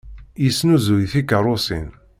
Yesnuzuy 0.43 1.03
tikeṛṛusin. 1.11 1.87